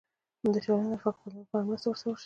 [0.53, 2.19] د چلند او فکر بدلولو لپاره مرسته ورسره وشي.